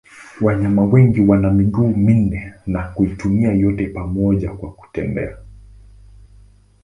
Wanyama 0.41 0.83
wengi 0.83 1.21
wana 1.21 1.51
miguu 1.51 1.87
minne 1.87 2.53
na 2.67 2.83
kuitumia 2.89 3.53
yote 3.53 3.87
pamoja 3.87 4.51
kwa 4.53 4.71
kutembea. 4.73 5.37